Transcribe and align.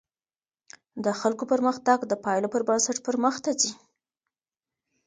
د 1.03 1.05
خلګو 1.19 1.43
پرمختګ 1.53 1.99
د 2.05 2.13
پایلو 2.25 2.51
پر 2.53 2.61
بنسټ 2.67 2.97
پرمخته 3.07 3.49
ځي. 3.61 3.71